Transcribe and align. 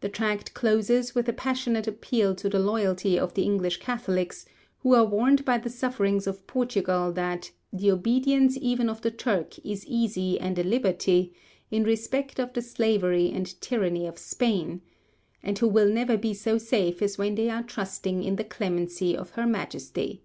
The 0.00 0.08
tract 0.08 0.54
closes 0.54 1.16
with 1.16 1.28
a 1.28 1.32
passionate 1.32 1.88
appeal 1.88 2.36
to 2.36 2.48
the 2.48 2.60
loyalty 2.60 3.18
of 3.18 3.34
the 3.34 3.42
English 3.42 3.78
Catholics, 3.78 4.46
who 4.82 4.94
are 4.94 5.04
warned 5.04 5.44
by 5.44 5.58
the 5.58 5.68
sufferings 5.70 6.28
of 6.28 6.46
Portugal 6.46 7.10
that 7.14 7.50
'the 7.72 7.90
obedience 7.90 8.56
even 8.60 8.88
of 8.88 9.02
the 9.02 9.10
Turk 9.10 9.58
is 9.66 9.84
easy 9.88 10.38
and 10.38 10.56
a 10.56 10.62
liberty, 10.62 11.34
in 11.68 11.82
respect 11.82 12.38
of 12.38 12.52
the 12.52 12.62
slavery 12.62 13.32
and 13.32 13.60
tyranny 13.60 14.06
of 14.06 14.18
Spain,' 14.20 14.82
and 15.42 15.58
who 15.58 15.66
will 15.66 15.88
never 15.88 16.16
be 16.16 16.32
so 16.32 16.56
safe 16.56 17.02
as 17.02 17.18
when 17.18 17.34
they 17.34 17.50
are 17.50 17.64
trusting 17.64 18.22
in 18.22 18.36
the 18.36 18.44
clemency 18.44 19.16
of 19.16 19.30
her 19.30 19.48
Majesty. 19.48 20.22